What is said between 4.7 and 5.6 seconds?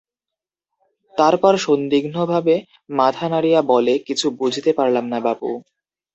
পারলাম না বাপু।